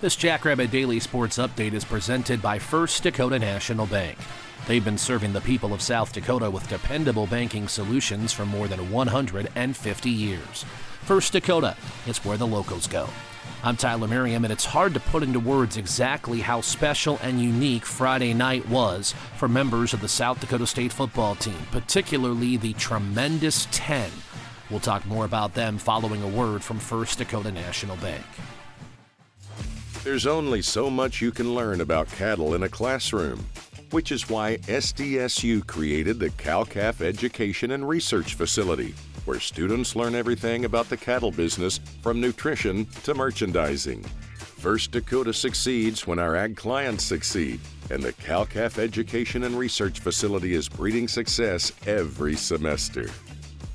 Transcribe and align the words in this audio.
This 0.00 0.14
Jackrabbit 0.14 0.70
Daily 0.70 1.00
Sports 1.00 1.38
Update 1.38 1.72
is 1.72 1.84
presented 1.84 2.40
by 2.40 2.60
First 2.60 3.02
Dakota 3.02 3.36
National 3.36 3.84
Bank. 3.84 4.16
They've 4.68 4.84
been 4.84 4.96
serving 4.96 5.32
the 5.32 5.40
people 5.40 5.74
of 5.74 5.82
South 5.82 6.12
Dakota 6.12 6.48
with 6.48 6.68
dependable 6.68 7.26
banking 7.26 7.66
solutions 7.66 8.32
for 8.32 8.46
more 8.46 8.68
than 8.68 8.92
150 8.92 10.08
years. 10.08 10.64
First 11.02 11.32
Dakota, 11.32 11.76
it's 12.06 12.24
where 12.24 12.36
the 12.36 12.46
locals 12.46 12.86
go. 12.86 13.08
I'm 13.64 13.76
Tyler 13.76 14.06
Merriam, 14.06 14.44
and 14.44 14.52
it's 14.52 14.64
hard 14.64 14.94
to 14.94 15.00
put 15.00 15.24
into 15.24 15.40
words 15.40 15.76
exactly 15.76 16.42
how 16.42 16.60
special 16.60 17.18
and 17.20 17.42
unique 17.42 17.84
Friday 17.84 18.32
night 18.34 18.68
was 18.68 19.16
for 19.36 19.48
members 19.48 19.92
of 19.94 20.00
the 20.00 20.06
South 20.06 20.38
Dakota 20.38 20.68
State 20.68 20.92
football 20.92 21.34
team, 21.34 21.58
particularly 21.72 22.56
the 22.56 22.74
tremendous 22.74 23.66
10. 23.72 24.12
We'll 24.70 24.78
talk 24.78 25.04
more 25.06 25.24
about 25.24 25.54
them 25.54 25.76
following 25.76 26.22
a 26.22 26.28
word 26.28 26.62
from 26.62 26.78
First 26.78 27.18
Dakota 27.18 27.50
National 27.50 27.96
Bank. 27.96 28.24
There's 30.04 30.26
only 30.26 30.62
so 30.62 30.88
much 30.88 31.20
you 31.20 31.32
can 31.32 31.54
learn 31.54 31.80
about 31.80 32.10
cattle 32.12 32.54
in 32.54 32.62
a 32.62 32.68
classroom, 32.68 33.44
which 33.90 34.12
is 34.12 34.30
why 34.30 34.56
SDSU 34.58 35.66
created 35.66 36.18
the 36.18 36.30
Cow-Calf 36.30 37.00
Education 37.00 37.72
and 37.72 37.86
Research 37.86 38.34
Facility, 38.34 38.94
where 39.24 39.40
students 39.40 39.96
learn 39.96 40.14
everything 40.14 40.64
about 40.64 40.88
the 40.88 40.96
cattle 40.96 41.32
business 41.32 41.80
from 42.00 42.20
nutrition 42.20 42.86
to 43.04 43.12
merchandising. 43.12 44.02
First 44.38 44.92
Dakota 44.92 45.32
succeeds 45.32 46.06
when 46.06 46.18
our 46.18 46.36
ag 46.36 46.56
clients 46.56 47.04
succeed, 47.04 47.60
and 47.90 48.02
the 48.02 48.12
Cow-Calf 48.12 48.78
Education 48.78 49.44
and 49.44 49.58
Research 49.58 50.00
Facility 50.00 50.54
is 50.54 50.68
breeding 50.68 51.08
success 51.08 51.72
every 51.86 52.36
semester. 52.36 53.10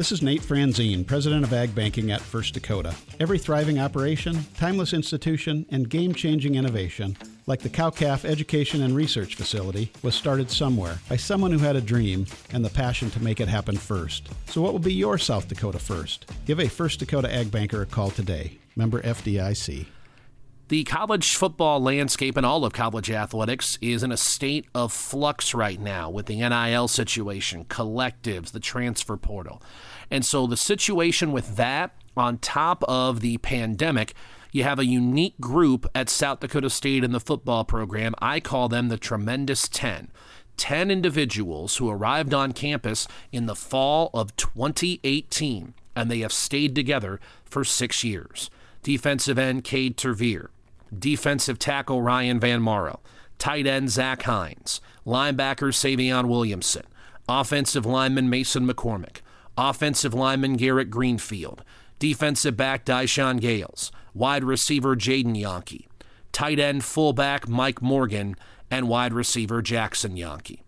This 0.00 0.12
is 0.12 0.22
Nate 0.22 0.40
Franzine, 0.40 1.06
President 1.06 1.44
of 1.44 1.52
Ag 1.52 1.74
Banking 1.74 2.10
at 2.10 2.22
First 2.22 2.54
Dakota. 2.54 2.94
Every 3.20 3.38
thriving 3.38 3.78
operation, 3.78 4.46
timeless 4.56 4.94
institution, 4.94 5.66
and 5.70 5.90
game 5.90 6.14
changing 6.14 6.54
innovation, 6.54 7.18
like 7.46 7.60
the 7.60 7.68
Cow 7.68 7.90
Calf 7.90 8.24
Education 8.24 8.80
and 8.80 8.96
Research 8.96 9.34
Facility, 9.34 9.92
was 10.02 10.14
started 10.14 10.50
somewhere 10.50 11.00
by 11.10 11.16
someone 11.16 11.52
who 11.52 11.58
had 11.58 11.76
a 11.76 11.82
dream 11.82 12.24
and 12.50 12.64
the 12.64 12.70
passion 12.70 13.10
to 13.10 13.22
make 13.22 13.40
it 13.40 13.48
happen 13.48 13.76
first. 13.76 14.30
So, 14.46 14.62
what 14.62 14.72
will 14.72 14.78
be 14.78 14.94
your 14.94 15.18
South 15.18 15.48
Dakota 15.48 15.78
first? 15.78 16.24
Give 16.46 16.60
a 16.60 16.68
First 16.68 17.00
Dakota 17.00 17.30
Ag 17.30 17.50
Banker 17.50 17.82
a 17.82 17.86
call 17.86 18.08
today. 18.08 18.58
Member 18.76 19.02
FDIC. 19.02 19.84
The 20.70 20.84
college 20.84 21.34
football 21.34 21.80
landscape 21.80 22.36
and 22.36 22.46
all 22.46 22.64
of 22.64 22.72
college 22.72 23.10
athletics 23.10 23.76
is 23.82 24.04
in 24.04 24.12
a 24.12 24.16
state 24.16 24.66
of 24.72 24.92
flux 24.92 25.52
right 25.52 25.80
now 25.80 26.08
with 26.08 26.26
the 26.26 26.36
NIL 26.36 26.86
situation, 26.86 27.64
collectives, 27.64 28.52
the 28.52 28.60
transfer 28.60 29.16
portal. 29.16 29.60
And 30.12 30.24
so 30.24 30.46
the 30.46 30.56
situation 30.56 31.32
with 31.32 31.56
that, 31.56 31.96
on 32.16 32.38
top 32.38 32.84
of 32.84 33.18
the 33.18 33.38
pandemic, 33.38 34.14
you 34.52 34.62
have 34.62 34.78
a 34.78 34.84
unique 34.84 35.40
group 35.40 35.88
at 35.92 36.08
South 36.08 36.38
Dakota 36.38 36.70
State 36.70 37.02
in 37.02 37.10
the 37.10 37.18
football 37.18 37.64
program. 37.64 38.14
I 38.20 38.38
call 38.38 38.68
them 38.68 38.90
the 38.90 38.96
Tremendous 38.96 39.66
10. 39.66 40.12
10 40.56 40.88
individuals 40.88 41.78
who 41.78 41.90
arrived 41.90 42.32
on 42.32 42.52
campus 42.52 43.08
in 43.32 43.46
the 43.46 43.56
fall 43.56 44.08
of 44.14 44.36
2018, 44.36 45.74
and 45.96 46.08
they 46.08 46.20
have 46.20 46.32
stayed 46.32 46.76
together 46.76 47.18
for 47.44 47.64
six 47.64 48.04
years. 48.04 48.50
Defensive 48.84 49.38
end 49.38 49.64
Cade 49.64 49.96
Terveer, 49.96 50.48
defensive 50.96 51.58
tackle 51.58 52.02
Ryan 52.02 52.40
Van 52.40 52.62
Morrow, 52.62 53.00
tight 53.38 53.66
end 53.66 53.90
Zach 53.90 54.22
Heins, 54.22 54.80
linebacker 55.06 55.72
Savion 55.72 56.28
Williamson, 56.28 56.84
offensive 57.28 57.86
lineman 57.86 58.28
Mason 58.28 58.66
McCormick, 58.66 59.18
offensive 59.56 60.14
lineman 60.14 60.56
Garrett 60.56 60.90
Greenfield, 60.90 61.64
defensive 61.98 62.56
back 62.56 62.84
Dyshawn 62.84 63.40
Gales, 63.40 63.92
wide 64.14 64.44
receiver 64.44 64.96
Jadon 64.96 65.36
Janke, 65.40 65.86
tight 66.32 66.58
end 66.58 66.84
fullback 66.84 67.48
Mike 67.48 67.80
Morgan, 67.80 68.36
and 68.70 68.88
wide 68.88 69.12
receiver 69.12 69.62
Jaxon 69.62 70.18
Janke. 70.18 70.60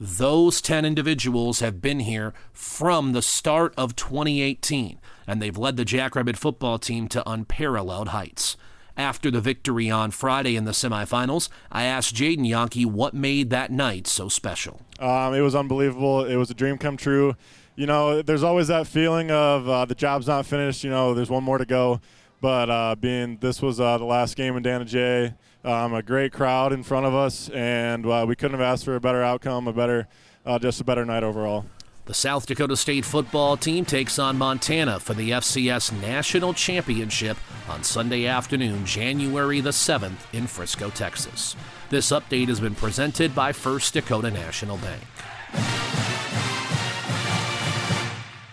Those 0.00 0.60
10 0.60 0.84
individuals 0.84 1.60
have 1.60 1.80
been 1.80 2.00
here 2.00 2.34
from 2.52 3.12
the 3.12 3.22
start 3.22 3.72
of 3.76 3.94
2018, 3.94 5.00
and 5.26 5.40
they've 5.40 5.56
led 5.56 5.76
the 5.76 5.84
Jackrabbit 5.84 6.36
football 6.36 6.78
team 6.78 7.08
to 7.08 7.28
unparalleled 7.28 8.08
heights. 8.08 8.56
After 8.96 9.30
the 9.30 9.40
victory 9.40 9.90
on 9.90 10.12
Friday 10.12 10.54
in 10.54 10.64
the 10.64 10.72
semifinals, 10.72 11.48
I 11.72 11.84
asked 11.84 12.14
Jadon 12.14 12.48
Janke 12.48 12.86
what 12.86 13.12
made 13.12 13.50
that 13.50 13.72
night 13.72 14.06
so 14.06 14.28
special. 14.28 14.80
Um, 15.00 15.34
it 15.34 15.40
was 15.40 15.56
unbelievable. 15.56 16.24
It 16.24 16.36
was 16.36 16.50
a 16.50 16.54
dream 16.54 16.78
come 16.78 16.96
true. 16.96 17.34
You 17.74 17.86
know, 17.86 18.22
there's 18.22 18.44
always 18.44 18.68
that 18.68 18.86
feeling 18.86 19.32
of 19.32 19.68
uh, 19.68 19.84
the 19.84 19.96
job's 19.96 20.28
not 20.28 20.46
finished. 20.46 20.84
You 20.84 20.90
know, 20.90 21.12
there's 21.12 21.30
one 21.30 21.42
more 21.42 21.58
to 21.58 21.66
go. 21.66 22.00
But 22.40 22.70
uh, 22.70 22.94
being 22.94 23.38
this 23.38 23.62
was 23.62 23.80
uh, 23.80 23.98
the 23.98 24.04
last 24.04 24.36
game 24.36 24.56
in 24.56 24.62
Dana 24.62 24.84
J, 24.84 25.34
um, 25.64 25.94
a 25.94 26.02
great 26.02 26.30
crowd 26.30 26.72
in 26.74 26.82
front 26.82 27.06
of 27.06 27.14
us, 27.14 27.48
and 27.48 28.04
uh, 28.04 28.26
we 28.28 28.36
couldn't 28.36 28.58
have 28.58 28.60
asked 28.60 28.84
for 28.84 28.94
a 28.96 29.00
better 29.00 29.22
outcome, 29.22 29.66
a 29.66 29.72
better, 29.72 30.06
uh, 30.44 30.58
just 30.58 30.78
a 30.80 30.84
better 30.84 31.06
night 31.06 31.24
overall. 31.24 31.64
The 32.06 32.12
South 32.12 32.44
Dakota 32.44 32.76
State 32.76 33.06
football 33.06 33.56
team 33.56 33.86
takes 33.86 34.18
on 34.18 34.36
Montana 34.36 35.00
for 35.00 35.14
the 35.14 35.30
FCS 35.30 35.98
National 36.02 36.52
Championship 36.52 37.38
on 37.66 37.82
Sunday 37.82 38.26
afternoon, 38.26 38.84
January 38.84 39.62
the 39.62 39.70
7th 39.70 40.18
in 40.34 40.46
Frisco, 40.46 40.90
Texas. 40.90 41.56
This 41.88 42.10
update 42.10 42.48
has 42.48 42.60
been 42.60 42.74
presented 42.74 43.34
by 43.34 43.52
First 43.52 43.94
Dakota 43.94 44.30
National 44.30 44.76
Bank. 44.76 45.00